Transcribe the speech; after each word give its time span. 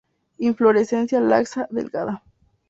Inflorescencia 0.39 1.19
laxa, 1.19 1.67
delgada. 1.69 2.23